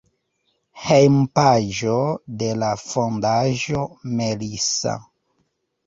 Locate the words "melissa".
4.19-5.01